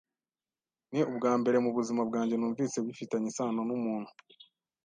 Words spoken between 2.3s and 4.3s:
numvise bifitanye isano numuntu.